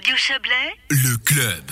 Radio 0.00 0.16
Chablais, 0.16 0.72
le 0.88 1.16
club. 1.18 1.62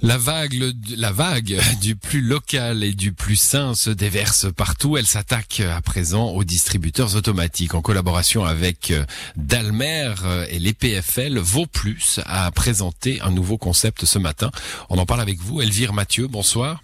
La 0.00 0.16
vague, 0.16 0.54
le- 0.54 0.72
la 0.96 1.12
vague 1.12 1.60
du 1.82 1.96
plus 1.96 2.22
local 2.22 2.82
et 2.82 2.94
du 2.94 3.12
plus 3.12 3.36
sain 3.36 3.74
se 3.74 3.90
déverse 3.90 4.46
partout. 4.54 4.96
Elle 4.96 5.06
s'attaque 5.06 5.60
à 5.60 5.82
présent 5.82 6.28
aux 6.28 6.44
distributeurs 6.44 7.14
automatiques. 7.14 7.74
En 7.74 7.82
collaboration 7.82 8.42
avec 8.46 8.90
euh, 8.90 9.04
Dalmer 9.36 10.14
euh, 10.24 10.46
et 10.48 10.58
les 10.60 10.72
PFL, 10.72 11.38
Vauplus 11.38 12.20
a 12.24 12.50
présenté 12.52 13.20
un 13.20 13.30
nouveau 13.30 13.58
concept 13.58 14.06
ce 14.06 14.18
matin. 14.18 14.50
On 14.88 14.96
en 14.96 15.04
parle 15.04 15.20
avec 15.20 15.38
vous, 15.40 15.60
Elvire 15.60 15.92
Mathieu. 15.92 16.26
Bonsoir. 16.26 16.82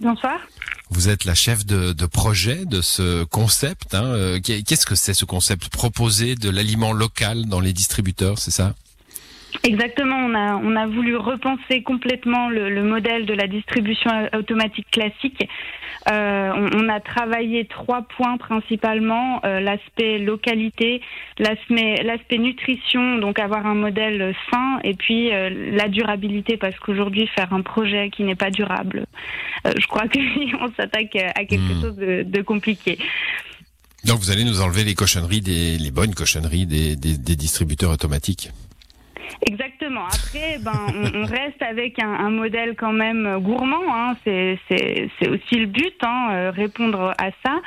Bonsoir. 0.00 0.38
Vous 0.88 1.10
êtes 1.10 1.26
la 1.26 1.34
chef 1.34 1.66
de, 1.66 1.92
de 1.92 2.06
projet 2.06 2.64
de 2.64 2.80
ce 2.80 3.24
concept. 3.24 3.94
hein. 3.94 4.04
Euh, 4.04 4.40
qu'est- 4.40 4.62
Qu'est-ce 4.62 4.86
que 4.86 4.94
c'est 4.94 5.12
ce 5.12 5.26
concept 5.26 5.68
Proposer 5.68 6.34
de 6.34 6.48
l'aliment 6.48 6.92
local 6.92 7.44
dans 7.44 7.60
les 7.60 7.74
distributeurs, 7.74 8.38
c'est 8.38 8.50
ça? 8.50 8.74
Exactement, 9.64 10.16
on 10.16 10.34
a, 10.34 10.54
on 10.56 10.76
a 10.76 10.86
voulu 10.86 11.16
repenser 11.16 11.82
complètement 11.82 12.48
le, 12.48 12.70
le 12.70 12.82
modèle 12.82 13.26
de 13.26 13.34
la 13.34 13.46
distribution 13.46 14.10
automatique 14.34 14.90
classique. 14.90 15.46
Euh, 16.10 16.50
on, 16.54 16.84
on 16.84 16.88
a 16.88 17.00
travaillé 17.00 17.66
trois 17.66 18.02
points 18.02 18.38
principalement, 18.38 19.40
euh, 19.44 19.60
l'aspect 19.60 20.18
localité, 20.18 21.02
l'aspect 21.38 22.38
nutrition, 22.38 23.18
donc 23.18 23.38
avoir 23.38 23.66
un 23.66 23.74
modèle 23.74 24.34
sain, 24.50 24.78
et 24.82 24.94
puis 24.94 25.30
euh, 25.32 25.50
la 25.76 25.88
durabilité, 25.88 26.56
parce 26.56 26.78
qu'aujourd'hui 26.78 27.26
faire 27.26 27.52
un 27.52 27.60
projet 27.60 28.08
qui 28.10 28.22
n'est 28.24 28.36
pas 28.36 28.50
durable, 28.50 29.04
euh, 29.66 29.72
je 29.78 29.86
crois 29.88 30.04
qu'on 30.08 30.72
s'attaque 30.76 31.16
à 31.16 31.44
quelque 31.44 31.74
Hmm. 31.74 31.82
chose 31.82 31.96
de, 31.96 32.22
de 32.22 32.42
compliqué. 32.42 32.98
Donc 34.06 34.20
vous 34.20 34.30
allez 34.30 34.44
nous 34.44 34.62
enlever 34.62 34.84
les 34.84 34.94
cochonneries, 34.94 35.42
des, 35.42 35.76
les 35.76 35.90
bonnes 35.90 36.14
cochonneries 36.14 36.64
des, 36.66 36.96
des, 36.96 37.18
des 37.18 37.36
distributeurs 37.36 37.90
automatiques? 37.90 38.50
Exactement. 39.46 40.04
Après, 40.06 40.58
ben, 40.62 40.72
on, 40.94 41.22
on 41.22 41.24
reste 41.24 41.62
avec 41.62 41.98
un, 42.02 42.12
un 42.12 42.30
modèle 42.30 42.74
quand 42.76 42.92
même 42.92 43.38
gourmand. 43.40 43.84
Hein. 43.88 44.16
C'est, 44.24 44.58
aussi 45.28 45.56
le 45.56 45.66
but, 45.66 45.94
hein, 46.02 46.28
euh, 46.30 46.50
répondre 46.50 47.14
à 47.18 47.30
ça. 47.44 47.60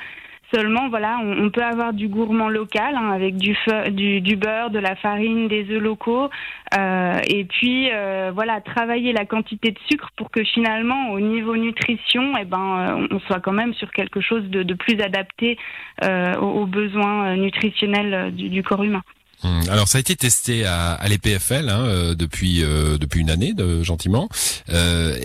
Seulement, 0.54 0.88
voilà, 0.88 1.18
on, 1.24 1.46
on 1.46 1.50
peut 1.50 1.64
avoir 1.64 1.94
du 1.94 2.08
gourmand 2.08 2.48
local 2.48 2.94
hein, 2.96 3.10
avec 3.10 3.38
du, 3.38 3.56
feu- 3.56 3.90
du, 3.90 4.22
du 4.22 4.36
beurre, 4.36 4.70
de 4.70 4.78
la 4.78 4.96
farine, 4.96 5.48
des 5.48 5.68
œufs 5.72 5.82
locaux, 5.82 6.30
euh, 6.78 7.20
et 7.28 7.44
puis 7.46 7.90
euh, 7.92 8.32
voilà, 8.36 8.62
travailler 8.62 9.14
la 9.14 9.26
quantité 9.26 9.72
de 9.72 9.80
sucre 9.90 10.10
pour 10.16 10.30
que 10.30 10.44
finalement, 10.44 11.10
au 11.10 11.20
niveau 11.20 11.58
nutrition, 11.58 12.34
eh 12.40 12.46
ben, 12.46 13.00
euh, 13.02 13.08
on 13.10 13.20
soit 13.22 13.40
quand 13.40 13.52
même 13.52 13.74
sur 13.74 13.90
quelque 13.92 14.22
chose 14.22 14.44
de, 14.52 14.62
de 14.62 14.74
plus 14.76 15.02
adapté 15.02 15.58
euh, 16.04 16.36
aux, 16.36 16.62
aux 16.62 16.66
besoins 16.68 17.36
nutritionnels 17.36 18.32
du, 18.36 18.50
du 18.50 18.62
corps 18.62 18.84
humain. 18.84 19.02
Hum, 19.44 19.62
Alors 19.70 19.88
ça 19.88 19.98
a 19.98 20.02
été 20.02 20.16
testé 20.16 20.66
à, 20.66 20.94
à 20.94 21.08
l'EPFL 21.08 21.70
hein, 21.70 21.86
euh, 21.86 22.16
depuis 22.16 22.64
euh, 22.64 22.98
depuis 22.98 23.22
une 23.22 23.30
année, 23.30 23.54
de, 23.54 23.84
gentiment. 23.84 24.30
Euh, 24.70 25.18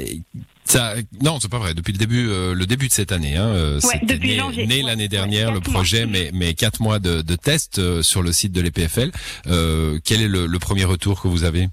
ça, 0.64 0.94
non, 1.22 1.38
c'est 1.41 1.50
pas 1.50 1.58
vrai. 1.58 1.72
Depuis 1.72 1.92
le 1.92 1.98
début, 1.98 2.28
euh, 2.28 2.52
le 2.52 2.66
début 2.66 2.88
de 2.88 2.92
cette 2.92 3.10
année, 3.10 3.36
hein, 3.36 3.47
euh, 3.47 3.80
depuis 4.02 4.28
né, 4.33 4.36
janvier. 4.36 4.66
né 4.66 4.83
Ouais, 4.83 4.83
l'année 4.83 5.05
ouais, 5.05 5.08
dernière 5.08 5.50
le 5.50 5.60
quatre 5.60 5.69
mois. 5.70 5.75
projet, 5.80 6.05
mais 6.06 6.30
mais 6.34 6.52
quatre 6.52 6.80
mois 6.83 6.98
de, 6.98 7.22
de 7.22 7.36
tests 7.36 7.78
euh, 7.78 8.02
sur 8.02 8.22
le 8.22 8.33
site 8.33 8.52
de 8.52 8.60
l'EPFL. 8.60 9.10
Euh, 9.47 9.98
quel 10.05 10.20
est 10.20 10.28
le, 10.28 10.47
le 10.47 10.58
premier 10.58 10.84
retour 10.84 11.22
que 11.22 11.28
vous 11.28 11.44
avez? 11.44 11.69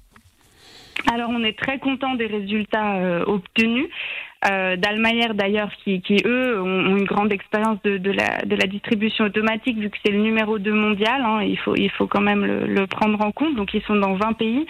Alors, 1.12 1.30
on 1.30 1.44
est 1.44 1.58
très 1.58 1.78
content 1.78 2.16
des 2.16 2.26
résultats 2.26 2.96
euh, 2.96 3.24
obtenus. 3.28 3.88
Euh, 4.50 4.76
d'ailleurs, 4.78 5.72
qui, 5.84 6.02
qui, 6.02 6.18
eux 6.26 6.62
ont, 6.62 6.98
une 6.98 7.06
grande 7.06 7.32
expérience 7.32 7.82
de, 7.84 8.12
la, 8.12 8.44
de 8.44 8.56
la 8.56 8.68
distribution 8.68 9.26
automatique, 9.26 9.78
vu 9.78 9.90
que 9.90 9.98
c'est 10.06 10.12
le 10.12 10.20
numéro 10.22 10.60
2 10.60 10.72
mondial, 10.72 11.22
hein, 11.22 11.42
il, 11.42 11.58
faut, 11.58 11.76
il 11.76 11.90
faut 11.92 12.08
quand 12.08 12.22
même 12.22 12.46
le, 12.46 12.88
prendre 12.88 13.20
en 13.22 13.32
compte. 13.32 13.56
Donc, 13.56 13.74
ils 13.74 13.82
sont 13.84 13.96
dans 13.96 14.14
20 14.16 14.34
pays. 14.34 14.66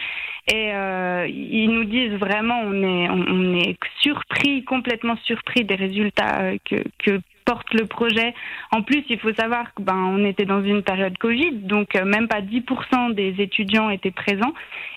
Et 0.47 0.71
euh, 0.73 1.27
ils 1.27 1.69
nous 1.69 1.85
disent 1.85 2.13
vraiment, 2.13 2.61
on 2.63 2.73
est, 2.83 3.09
on, 3.09 3.25
on 3.27 3.53
est 3.55 3.77
surpris, 4.01 4.63
complètement 4.63 5.17
surpris 5.23 5.65
des 5.65 5.75
résultats 5.75 6.41
euh, 6.41 6.57
que, 6.63 6.83
que 6.99 7.19
porte 7.45 7.73
le 7.73 7.85
projet. 7.85 8.33
En 8.71 8.81
plus, 8.81 9.03
il 9.09 9.19
faut 9.19 9.33
savoir 9.33 9.73
que 9.73 9.81
ben 9.81 9.95
on 9.95 10.25
était 10.25 10.45
dans 10.45 10.63
une 10.63 10.81
période 10.81 11.17
Covid, 11.17 11.51
donc 11.53 11.95
euh, 11.95 12.03
même 12.03 12.27
pas 12.27 12.41
10% 12.41 13.13
des 13.13 13.35
étudiants 13.39 13.89
étaient 13.89 14.11
présents. 14.11 14.53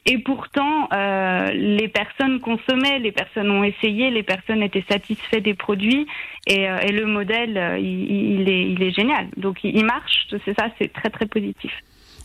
Et 0.06 0.19
pourtant, 0.19 0.88
euh, 0.92 1.50
les 1.53 1.88
personnes 1.88 2.41
consommaient, 2.41 2.98
les 2.98 3.12
personnes 3.12 3.50
ont 3.50 3.62
essayé, 3.62 4.10
les 4.10 4.22
personnes 4.22 4.62
étaient 4.62 4.84
satisfaites 4.88 5.44
des 5.44 5.54
produits 5.54 6.06
et, 6.47 6.69
euh, 6.69 6.78
et 6.78 6.92
le 6.92 7.06
modèle, 7.06 7.58
euh, 7.58 7.78
il, 7.78 8.48
est, 8.48 8.70
il 8.70 8.82
est 8.82 8.91
génial. 8.91 9.28
Donc 9.37 9.62
il 9.62 9.84
marche, 9.84 10.26
c'est 10.44 10.58
ça, 10.58 10.69
c'est 10.78 10.92
très 10.92 11.10
très 11.10 11.26
positif. 11.26 11.72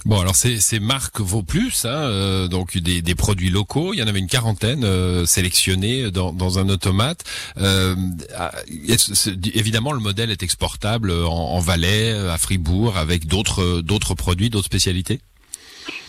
Bon, 0.06 0.20
alors 0.20 0.36
c'est 0.36 0.60
c'est 0.60 0.80
marque 0.80 1.22
Vauplus, 1.22 1.86
hein, 1.86 1.88
euh, 1.88 2.48
donc 2.50 2.78
des, 2.78 3.16
produits 3.16 3.50
locaux. 3.50 3.94
Il 3.94 4.00
y 4.00 4.04
en 4.04 4.08
avait 4.08 4.20
une 4.20 4.28
quarantaine 4.28 4.84
euh, 4.84 5.26
sélectionnés 5.26 6.12
dans, 6.12 6.60
un 6.60 6.68
automate. 6.68 7.24
Euh, 7.58 7.96
ah, 8.36 8.52
évidemment, 9.54 9.94
le 9.94 10.00
modèle 10.00 10.30
est 10.30 10.44
exportable 10.44 11.12
en, 11.12 11.32
en 11.32 11.60
Valais, 11.60 12.12
à 12.12 12.38
Fribourg, 12.38 12.98
avec 12.98 13.28
d'autres 13.28 13.82
d'autres 13.82 14.14
produits, 14.14 14.50
d'autres 14.50 14.66
spécialités? 14.66 15.22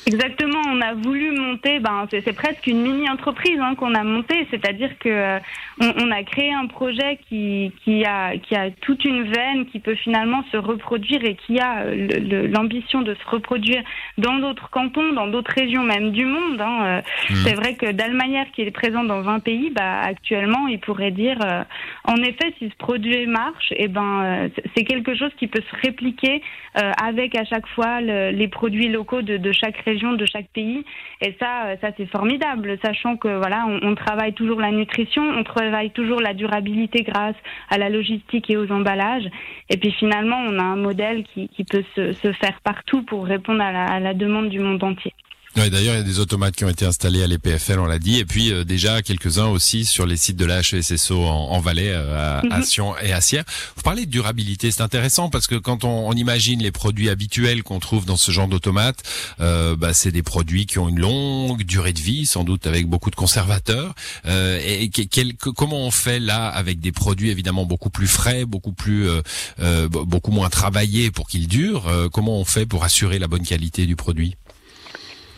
Exactement, 0.07 0.61
on 0.69 0.81
a 0.83 0.93
voulu 0.95 1.31
monter, 1.31 1.79
ben 1.81 2.07
c'est 2.11 2.35
presque 2.35 2.67
une 2.67 2.83
mini 2.83 3.09
entreprise 3.09 3.59
hein, 3.61 3.75
qu'on 3.75 3.95
a 3.95 4.03
montée, 4.05 4.47
c'est-à-dire 4.51 4.91
que 4.99 5.09
euh, 5.09 5.39
on, 5.81 5.93
on 6.05 6.11
a 6.11 6.23
créé 6.25 6.53
un 6.53 6.67
projet 6.67 7.19
qui 7.29 7.73
qui 7.85 8.05
a 8.05 8.37
qui 8.37 8.55
a 8.55 8.71
toute 8.71 9.05
une 9.05 9.23
veine 9.23 9.65
qui 9.67 9.81
peut 9.81 9.95
finalement 9.95 10.45
se 10.53 10.57
reproduire 10.59 11.25
et 11.25 11.37
qui 11.37 11.59
a 11.59 11.85
euh, 11.85 12.49
l'ambition 12.53 13.01
de 13.01 13.15
se 13.15 13.27
reproduire 13.31 13.83
dans 14.19 14.35
d'autres 14.41 14.69
cantons, 14.71 15.13
dans 15.15 15.27
d'autres 15.27 15.53
régions 15.55 15.85
même 15.85 16.11
du 16.11 16.27
monde. 16.27 16.61
Hein. 16.61 16.79
Euh, 16.85 17.01
Mhm. 17.31 17.37
C'est 17.45 17.55
vrai 17.55 17.75
que 17.75 17.91
Dalmayer 17.91 18.45
qui 18.55 18.63
est 18.63 18.71
présent 18.71 19.05
dans 19.05 19.23
20 19.23 19.41
pays, 19.41 19.71
bah 19.71 20.01
actuellement 20.03 20.67
il 20.69 20.79
pourrait 20.81 21.11
dire, 21.11 21.39
euh, 21.45 21.63
en 22.05 22.17
effet, 22.17 22.53
si 22.59 22.69
ce 22.69 22.77
produit 22.77 23.27
marche, 23.27 23.73
et 23.77 23.89
ben 23.89 24.23
euh, 24.25 24.49
c'est- 24.55 24.65
c'est 24.77 24.85
quelque 24.85 25.15
chose 25.15 25.31
qui 25.39 25.47
peut 25.47 25.63
se 25.63 25.77
répliquer 25.87 26.43
euh, 26.77 26.91
avec 27.03 27.35
à 27.37 27.45
chaque 27.45 27.67
fois 27.69 28.01
le- 28.03 28.31
les 28.31 28.49
produits 28.49 28.89
locaux 28.89 29.23
de, 29.23 29.37
de 29.39 29.53
chaque 29.53 29.77
région, 29.79 29.94
de 29.94 30.27
chaque 30.27 30.49
pays. 30.49 30.84
Et 31.21 31.34
ça, 31.41 31.66
euh, 31.66 31.77
ça 31.81 31.88
c'est 31.97 32.06
formidable, 32.06 32.78
sachant 32.82 33.16
que 33.16 33.28
voilà, 33.28 33.66
on, 33.66 33.94
travaille 33.94 34.32
toujours 34.34 34.60
la 34.60 34.71
nutrition, 34.71 35.22
on 35.22 35.44
travaille 35.44 35.91
toujours 35.91 36.21
la 36.21 36.34
durabilité 36.34 37.03
grâce 37.03 37.37
à 37.71 37.78
la 37.78 37.88
logistique 37.88 38.50
et 38.50 38.56
aux 38.56 38.71
emballages. 38.71 39.28
Et 39.71 39.77
puis 39.77 39.93
finalement, 39.93 40.38
on 40.38 40.59
a 40.59 40.62
un 40.62 40.77
modèle 40.77 41.25
qui, 41.25 41.49
peut 41.65 41.84
se, 41.94 42.32
faire 42.32 42.60
partout 42.62 43.03
pour 43.03 43.25
répondre 43.27 43.62
à 43.62 44.00
la 44.00 44.15
demande 44.15 44.49
du 44.49 44.60
monde 44.60 44.82
entier. 44.82 45.12
Ouais, 45.57 45.71
D'ailleurs, 45.71 45.95
il 45.95 45.99
y 45.99 46.01
a 46.01 46.03
des 46.03 46.19
automates 46.19 46.57
qui 46.57 46.65
ont 46.65 46.69
été 46.69 46.85
installés 46.85 47.23
à 47.23 47.29
l'EPFL, 47.29 47.79
on 47.79 47.87
l'a 47.87 48.01
dit, 48.01 48.19
et 48.19 48.25
puis 48.25 48.51
euh, 48.53 48.65
déjà 48.65 49.03
quelques-uns 49.03 49.47
aussi 49.47 49.85
sur 49.85 50.05
les 50.05 50.17
sites 50.17 50.37
de 50.37 50.45
la 50.45 50.59
HESSO 50.61 51.23
en, 51.25 51.51
en 51.53 51.61
Valais, 51.61 51.91
euh, 51.95 52.41
à, 52.41 52.55
à 52.55 52.59
Mhm. 52.59 52.65
Sion 52.65 52.99
et 52.99 53.13
à 53.13 53.21
Sierre. 53.21 53.45
Vous 53.77 53.83
parlez 53.83 54.05
de 54.05 54.11
durabilité, 54.11 54.73
c'est 54.73 54.83
intéressant 54.83 55.31
parce 55.31 55.47
que 55.47 55.55
quand 55.55 55.85
on, 55.85 56.09
on 56.09 56.13
imagine 56.15 56.61
les 56.61 56.73
produits 56.73 57.09
habituels 57.09 57.63
qu'on 57.63 57.79
trouve 57.79 58.05
dans 58.05 58.17
ce 58.17 58.33
genre 58.33 58.49
d'automates, 58.49 59.05
euh, 59.41 59.77
bah, 59.77 59.95
c'est 59.95 60.11
des 60.11 60.25
produits 60.25 60.67
qui 60.67 60.81
ont 60.81 60.89
une 60.89 60.99
longue 60.99 61.63
durée 61.63 61.93
de 61.93 62.01
vie, 62.01 62.27
sans 62.27 62.43
doute 62.43 62.67
avec 62.67 62.89
beaucoup 62.89 63.11
de 63.11 63.17
conservateurs. 63.17 63.95
Euh, 64.27 64.59
et 64.67 64.89
que- 64.91 65.03
quel- 65.03 65.37
que- 65.37 65.51
comment 65.51 65.79
on 65.87 65.93
fait 65.93 66.19
là 66.19 66.49
avec 66.49 66.81
des 66.81 66.91
produits 66.91 67.31
évidemment 67.31 67.65
beaucoup 67.65 67.91
plus 67.91 68.09
frais, 68.09 68.45
beaucoup 68.45 68.73
plus, 68.73 69.09
euh, 69.09 69.23
euh, 69.61 69.89
beaucoup 69.89 70.33
moins 70.33 70.49
travaillés 70.51 71.13
pour 71.13 71.29
qu'ils 71.29 71.47
durent 71.47 71.87
euh, 71.87 72.09
Comment 72.09 72.39
on 72.41 72.45
fait 72.45 72.67
pour 72.67 72.83
assurer 72.83 73.21
la 73.21 73.29
bonne 73.29 73.45
qualité 73.47 73.87
du 73.87 73.95
produit? 73.95 74.35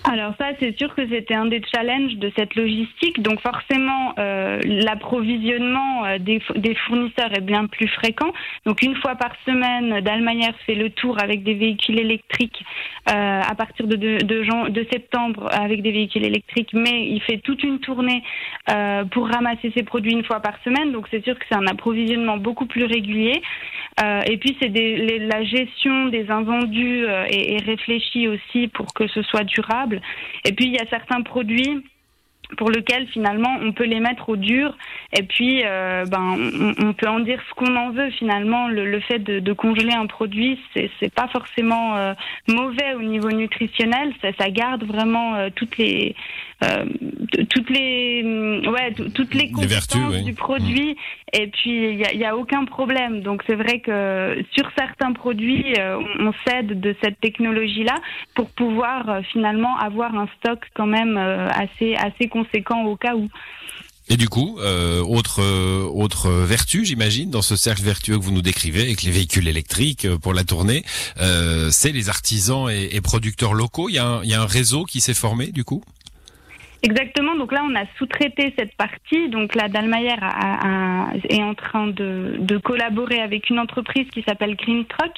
Alors 0.09 0.35
ça, 0.39 0.51
c'est 0.61 0.79
sûr 0.79 0.95
que 0.95 1.05
c'était 1.09 1.35
un 1.35 1.47
des 1.47 1.61
challenges 1.75 2.15
de 2.15 2.31
cette 2.37 2.55
logistique. 2.55 3.21
Donc 3.23 3.41
forcément, 3.41 4.15
euh, 4.21 4.61
l'approvisionnement 4.65 6.05
euh, 6.05 6.19
des, 6.19 6.41
fournisseurs 6.87 7.37
est 7.37 7.41
bien 7.41 7.67
plus 7.67 7.89
fréquent. 7.89 8.33
Donc 8.67 8.83
une 8.83 8.95
fois 8.95 9.17
par 9.17 9.33
semaine, 9.45 10.01
Dalmayer 10.03 10.53
fait 10.65 10.77
le 10.77 10.91
tour 10.91 11.21
avec 11.21 11.43
des 11.43 11.55
véhicules 11.55 11.99
électriques 11.99 12.65
euh, 13.11 13.41
à 13.41 13.55
partir 13.57 13.89
de, 13.89 14.87
septembre 14.93 15.49
avec 15.53 15.83
des 15.83 15.91
véhicules 15.91 16.25
électriques, 16.25 16.73
mais 16.73 17.09
il 17.09 17.21
fait 17.23 17.39
toute 17.39 17.65
une 17.65 17.81
tournée 17.81 18.23
pour 19.11 19.29
ramasser 19.29 19.73
ses 19.77 19.83
produits 19.83 20.13
une 20.13 20.25
fois 20.25 20.39
par 20.41 20.55
semaine. 20.63 20.93
Donc 20.93 21.09
c'est 21.11 21.25
sûr 21.25 21.37
que 21.37 21.45
c'est 21.49 21.57
un 21.57 21.67
approvisionnement 21.67 22.37
beaucoup 22.37 22.67
plus 22.67 22.85
régulier. 22.85 23.43
Euh, 24.03 24.23
et 24.27 24.37
puis 24.37 24.57
c'est 24.61 24.69
la 24.69 25.43
gestion 25.45 26.07
des 26.07 26.31
invendus 26.31 27.07
euh, 27.07 27.25
est, 27.25 27.55
est 27.55 27.65
réfléchie 27.65 28.29
aussi 28.29 28.69
pour 28.69 28.93
que 28.93 29.07
ce 29.09 29.23
soit 29.23 29.45
durable. 29.45 30.03
Et 30.45 30.53
puis 30.53 30.67
il 30.67 30.73
y 30.73 30.79
a 30.79 30.87
certains 30.91 31.23
produits 31.23 31.83
pour 32.59 32.71
lequel 32.71 33.09
finalement 33.09 33.57
on 33.61 33.73
peut 33.73 33.87
les 33.87 34.01
mettre 34.01 34.29
au 34.29 34.37
dur. 34.37 34.77
Et 35.15 35.23
puis 35.23 35.63
euh, 35.65 36.05
ben 36.05 36.37
on, 36.79 36.93
peut 36.93 37.09
en 37.09 37.21
dire 37.21 37.41
ce 37.49 37.55
qu'on 37.55 37.75
en 37.75 37.91
veut 37.91 38.11
finalement. 38.11 38.69
Le, 38.69 39.01
fait 39.01 39.19
de, 39.19 39.53
congeler 39.55 39.95
un 39.95 40.07
produit 40.07 40.61
c'est 40.75 40.91
c'est 41.01 41.13
pas 41.13 41.29
forcément 41.29 42.15
mauvais 42.49 42.95
au 42.95 43.03
niveau 43.03 43.31
nutritionnel. 43.31 44.13
Ça, 44.21 44.29
ça 44.39 44.51
garde 44.51 44.85
vraiment 44.85 45.49
toutes 45.57 45.79
les 45.79 46.15
toutes 46.61 47.71
les 47.71 48.23
mm, 48.23 48.69
ouais 48.69 48.95
toutes 49.15 49.35
les 49.35 49.51
vertus 49.67 50.25
du 50.25 50.33
produit 50.33 50.97
et 51.33 51.49
puis 51.49 51.91
il 51.91 51.99
y 51.99 52.05
a, 52.05 52.15
y 52.15 52.25
a, 52.25 52.37
aucun 52.37 52.65
problème 52.65 53.21
donc 53.21 53.43
c'est 53.47 53.55
vrai 53.55 53.81
que 53.81 54.43
sur 54.53 54.69
certains 54.77 55.13
produits 55.13 55.75
on, 55.79 56.29
on 56.29 56.33
cède 56.47 56.81
de 56.81 56.97
cette 57.03 57.21
technologie 57.21 57.85
là 57.85 57.97
pour 58.35 58.49
pouvoir 58.51 59.21
finalement 59.33 59.77
avoir 59.79 60.15
un 60.15 60.29
stock 60.39 60.61
quand 60.75 60.87
même 60.87 61.17
assez 61.17 61.95
assez 61.95 62.29
conséquent 62.29 62.85
au 62.85 62.97
cas 62.97 63.15
où. 63.15 63.29
Et 64.09 64.17
du 64.17 64.29
coup, 64.29 64.59
euh, 64.61 65.03
autre 65.03 65.43
euh, 65.43 65.83
autre 65.93 66.31
vertu, 66.31 66.85
j'imagine, 66.85 67.31
dans 67.31 67.43
ce 67.43 67.57
cercle 67.57 67.83
vertueux 67.83 68.17
que 68.17 68.23
vous 68.23 68.31
nous 68.31 68.43
décrivez 68.43 68.83
avec 68.83 69.03
les 69.03 69.11
véhicules 69.11 69.49
électriques 69.49 70.05
euh, 70.05 70.17
pour 70.17 70.33
la 70.33 70.45
tournée, 70.45 70.85
euh, 71.21 71.71
c'est 71.73 71.91
les 71.91 72.09
artisans 72.09 72.71
et, 72.71 72.95
et, 72.95 73.01
producteurs 73.01 73.53
locaux. 73.53 73.89
Il 73.89 73.97
y, 73.97 73.99
a 73.99 74.07
un, 74.07 74.23
il 74.23 74.31
y 74.31 74.35
a 74.35 74.41
un 74.41 74.47
réseau 74.47 74.85
qui 74.85 75.01
s'est 75.01 75.15
formé, 75.15 75.49
du 75.49 75.65
coup? 75.65 75.83
Exactement. 76.83 77.35
Donc 77.37 77.53
là, 77.53 77.63
on 77.65 77.75
a 77.75 77.85
sous-traité 77.99 78.55
cette 78.59 78.77
partie. 78.77 79.29
Donc 79.29 79.55
la 79.55 79.69
Dalmayer 79.69 80.17
est 81.29 81.43
en 81.43 81.55
train 81.55 81.87
de, 81.89 82.37
de, 82.39 82.59
collaborer 82.59 83.21
avec 83.21 83.51
une 83.51 83.59
entreprise 83.59 84.09
qui 84.11 84.23
s'appelle 84.23 84.57
Green 84.57 84.85
Truck, 84.85 85.13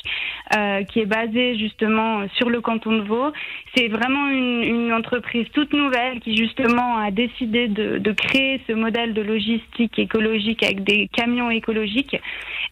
euh, 0.57 0.83
qui 0.85 1.01
est 1.01 1.07
basée 1.07 1.59
justement 1.59 2.29
sur 2.37 2.49
le 2.49 2.61
canton 2.61 2.93
de 2.93 3.03
Vaud. 3.03 3.33
C'est 3.75 3.89
vraiment 3.89 4.29
une, 4.29 4.63
une, 4.63 4.93
entreprise 4.93 5.47
toute 5.53 5.73
nouvelle 5.73 6.21
qui 6.21 6.37
justement 6.37 6.97
a 6.97 7.11
décidé 7.11 7.69
de, 7.69 7.99
de, 7.99 8.13
créer 8.13 8.61
ce 8.67 8.73
modèle 8.73 9.13
de 9.15 9.23
logistique 9.23 9.99
écologique 9.99 10.63
avec 10.63 10.85
des 10.85 11.09
camions 11.09 11.51
écologiques. 11.51 12.17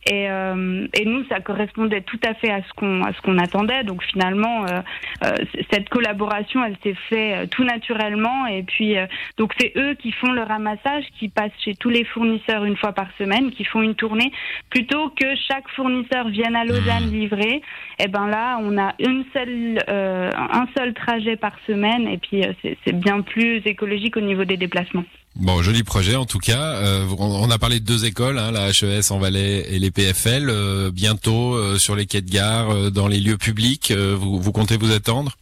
Et, 0.08 0.30
euh, 0.30 0.86
et 0.94 1.04
nous, 1.04 1.24
ça 1.28 1.40
correspondait 1.40 2.02
tout 2.02 2.20
à 2.24 2.34
fait 2.34 2.50
à 2.50 2.62
ce 2.62 2.72
qu'on 2.74 3.02
à 3.02 3.12
ce 3.12 3.20
qu'on 3.22 3.38
attendait. 3.38 3.82
Donc 3.84 4.04
finalement, 4.04 4.64
euh, 4.66 4.80
euh 5.24 5.32
cette 5.70 5.88
collaboration, 5.88 6.64
elle 6.64 6.76
s'est 6.82 6.96
faite 7.08 7.36
euh, 7.36 7.46
tout 7.46 7.64
naturellement. 7.64 8.46
Et 8.46 8.62
puis 8.62 8.96
euh, 8.96 9.06
donc 9.36 9.52
c'est 9.58 9.72
eux 9.76 9.94
qui 9.94 10.12
font 10.12 10.32
le 10.32 10.42
ramassage, 10.42 11.04
qui 11.18 11.28
passent 11.28 11.50
chez 11.64 11.74
tous 11.74 11.90
les 11.90 12.04
fournisseurs 12.04 12.64
une 12.64 12.76
fois 12.76 12.92
par 12.92 13.08
semaine, 13.18 13.50
qui 13.50 13.64
font 13.64 13.82
une 13.82 13.94
tournée, 13.94 14.32
plutôt 14.70 15.10
que 15.10 15.26
chaque 15.48 15.68
fournisseur 15.70 16.28
vienne 16.28 16.56
à 16.56 16.64
Lausanne 16.64 17.08
mmh. 17.08 17.12
livrer. 17.12 17.62
Et 17.98 18.04
eh 18.04 18.08
ben 18.08 18.26
là, 18.26 18.58
on 18.62 18.78
a 18.78 18.94
une 18.98 19.24
seule, 19.32 19.78
euh, 19.88 20.30
un 20.36 20.66
seul 20.76 20.94
trajet 20.94 21.36
par 21.36 21.52
semaine, 21.66 22.06
et 22.06 22.18
puis 22.18 22.44
euh, 22.44 22.52
c'est 22.62 22.92
bien 22.92 23.22
plus 23.22 23.62
écologique 23.64 24.16
au 24.16 24.20
niveau 24.20 24.44
des 24.44 24.56
déplacements. 24.56 25.04
Bon, 25.38 25.60
joli 25.62 25.82
projet 25.82 26.16
en 26.16 26.24
tout 26.24 26.38
cas. 26.38 26.76
Euh, 26.76 27.06
on 27.18 27.50
a 27.50 27.58
parlé 27.58 27.78
de 27.78 27.84
deux 27.84 28.06
écoles, 28.06 28.38
hein, 28.38 28.52
la 28.52 28.70
HES 28.70 29.10
en 29.10 29.18
Valais 29.18 29.66
et 29.68 29.78
les 29.78 29.90
PFL. 29.90 30.48
Euh, 30.48 30.90
bientôt 30.90 31.54
euh, 31.54 31.78
sur 31.78 31.94
les 31.94 32.06
quais 32.06 32.22
de 32.22 32.30
gare, 32.30 32.90
dans 32.90 33.06
les 33.06 33.20
lieux 33.20 33.36
publics, 33.36 33.92
vous, 33.92 34.40
vous 34.40 34.52
comptez 34.52 34.78
vous 34.78 34.92
attendre? 34.92 35.36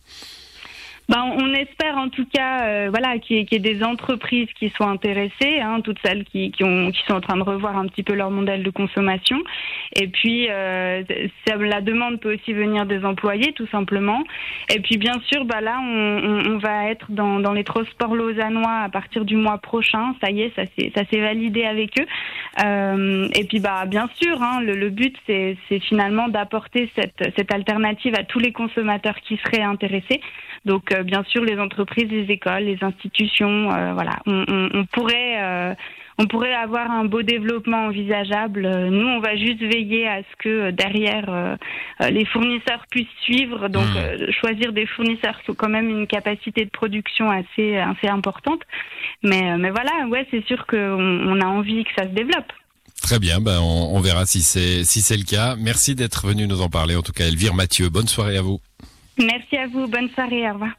Ben, 1.09 1.23
on 1.39 1.53
espère 1.53 1.99
en 1.99 2.09
tout 2.09 2.27
cas, 2.33 2.65
euh, 2.65 2.89
voilà, 2.91 3.19
qu'il 3.19 3.37
y, 3.37 3.55
ait 3.55 3.59
des 3.59 3.83
entreprises 3.83 4.49
qui 4.59 4.71
soient 4.71 4.89
intéressées, 4.89 5.61
hein, 5.61 5.81
toutes 5.83 5.99
celles 6.05 6.25
qui, 6.25 6.53
ont, 6.63 6.91
qui 6.91 7.03
sont 7.07 7.15
en 7.15 7.21
train 7.21 7.37
de 7.37 7.43
revoir 7.43 7.77
un 7.77 7.87
petit 7.87 8.03
peu 8.03 8.15
leur 8.15 8.31
modèle 8.31 8.63
de 8.63 8.71
consommation. 8.71 9.43
Et 9.95 10.09
puis, 10.09 10.47
euh, 10.51 11.03
la 11.47 11.81
demande 11.83 12.21
peut 12.21 12.35
aussi 12.35 12.53
venir 12.53 12.87
des 12.87 13.05
employés, 13.05 13.53
tout 13.53 13.67
simplement. 13.67 14.25
Et 14.75 14.81
puis, 14.81 14.97
bien 14.97 15.21
sûr, 15.31 15.45
bah 15.45 15.61
là, 15.61 15.79
on, 15.81 16.55
on, 16.55 16.59
va 16.59 16.89
être 16.89 17.11
dans, 17.11 17.39
dans 17.39 17.53
les 17.53 17.65
transports 17.65 18.15
lausannois 18.15 18.83
à 18.85 18.89
partir 18.89 19.25
du 19.25 19.37
mois 19.37 19.59
prochain. 19.59 20.15
Ça 20.23 20.31
y 20.31 20.43
est, 20.43 20.53
ça 20.57 20.65
s'est 21.11 21.21
validé 21.21 21.65
avec 21.65 22.01
eux. 22.01 22.07
Euh, 22.65 23.29
et 23.35 23.45
puis, 23.45 23.61
bah, 23.61 23.85
bien 23.87 24.09
sûr, 24.15 24.43
hein, 24.43 24.61
le, 24.63 24.75
le 24.75 24.89
but, 24.89 25.15
c'est 25.27 25.57
finalement 25.81 26.29
d'apporter 26.29 26.91
cette, 26.95 27.33
cette 27.37 27.53
alternative 27.53 28.15
à 28.19 28.25
tous 28.25 28.39
les 28.39 28.53
consommateurs 28.53 29.17
qui 29.21 29.39
seraient 29.45 29.63
intéressés. 29.63 30.21
Donc, 30.65 30.94
euh, 30.95 31.03
bien 31.03 31.23
sûr, 31.25 31.45
les 31.45 31.59
entreprises, 31.59 32.09
les 32.11 32.33
écoles, 32.33 32.65
les 32.65 32.79
institutions, 32.83 33.71
euh, 33.73 33.93
voilà, 33.93 34.19
on, 34.27 34.45
on, 34.49 34.69
on 34.73 34.85
pourrait 34.87 35.43
euh, 35.43 35.75
on 36.17 36.27
pourrait 36.27 36.55
avoir 36.55 36.91
un 36.91 37.05
beau 37.05 37.23
développement 37.23 37.87
envisageable. 37.87 38.63
Nous, 38.89 39.07
on 39.07 39.19
va 39.19 39.37
juste 39.37 39.61
veiller 39.61 40.07
à 40.07 40.19
ce 40.21 40.37
que 40.39 40.71
derrière 40.71 41.57
les 42.09 42.25
fournisseurs 42.27 42.85
puissent 42.89 43.09
suivre, 43.23 43.67
donc 43.67 43.87
mmh. 43.87 44.31
choisir 44.41 44.73
des 44.73 44.87
fournisseurs 44.87 45.41
qui 45.43 45.51
ont 45.51 45.55
quand 45.55 45.69
même 45.69 45.89
une 45.91 46.07
capacité 46.07 46.65
de 46.65 46.71
production 46.71 47.33
assez 47.33 47.79
assez 47.79 48.07
importante. 48.07 48.61
Mais 49.25 49.59
mais 49.59 49.71
voilà, 49.71 50.07
ouais, 50.07 50.25
c'est 50.31 50.47
sûr 50.47 50.67
qu'on 50.69 50.77
on 50.79 51.41
a 51.41 51.47
envie 51.47 51.83
que 51.83 51.91
ça 51.99 52.05
se 52.05 52.15
développe. 52.15 52.53
Très 53.03 53.19
bien, 53.19 53.41
ben 53.41 53.59
on, 53.61 53.97
on 53.97 54.01
verra 54.01 54.25
si 54.25 54.41
c'est 54.41 54.85
si 54.85 55.01
c'est 55.03 55.17
le 55.17 55.25
cas. 55.25 55.57
Merci 55.59 55.97
d'être 55.97 56.29
venu 56.29 56.47
nous 56.47 56.63
en 56.63 56.71
parler. 56.71 56.95
En 56.95 57.03
tout 57.03 57.13
cas, 57.13 57.25
Elvire 57.27 57.55
Mathieu, 57.55 57.89
bonne 57.89 58.07
soirée 58.07 58.37
à 58.37 58.43
vous. 58.43 58.61
Merci 59.19 59.57
à 59.57 59.69
vous, 59.69 59.89
bonne 59.89 60.11
soirée, 60.11 60.51
au 60.51 60.55
revoir. 60.55 60.75